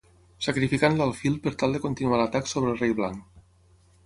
[0.45, 3.41] Sacrificant l’alfil per tal de continuar l’atac sobre el rei blanc.